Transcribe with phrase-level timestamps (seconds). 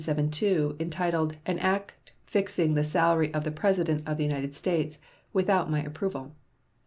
[0.03, 4.97] 172, entitled "An act fixing the salary of the President of the United States,"
[5.31, 6.33] without my approval.